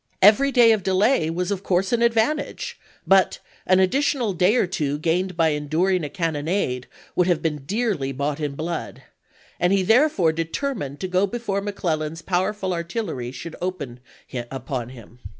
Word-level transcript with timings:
Every 0.19 0.51
day 0.51 0.71
of 0.71 0.81
delay 0.81 1.29
was 1.29 1.51
of 1.51 1.61
course 1.61 1.93
an 1.93 2.01
advantage, 2.01 2.79
but 3.05 3.37
"an 3.67 3.79
additional 3.79 4.33
day 4.33 4.55
or 4.55 4.65
two 4.65 4.97
gained 4.97 5.37
by 5.37 5.49
enduring 5.49 6.03
a 6.03 6.09
cannonade 6.09 6.87
would 7.15 7.27
have 7.27 7.43
been 7.43 7.65
dearly 7.67 8.11
bought 8.11 8.39
in 8.39 8.55
blood," 8.55 9.03
and 9.59 9.71
he 9.71 9.83
there 9.83 10.09
fore 10.09 10.31
determined 10.31 10.99
to 11.01 11.07
go 11.07 11.27
before 11.27 11.61
McClellan's 11.61 12.23
powerful 12.23 12.73
artillery 12.73 13.31
should 13.31 13.55
open 13.61 13.99
upon 14.49 14.89
him. 14.89 15.19